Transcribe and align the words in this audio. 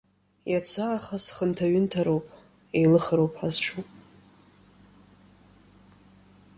Иацаахыс 0.51 1.25
хынҭаҩынҭароуп, 1.35 2.25
еилыхароуп 2.77 3.33
ҳазҿу. 3.39 3.81